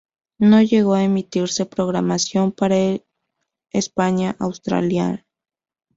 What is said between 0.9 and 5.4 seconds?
a emitirse programación para el España-Australia.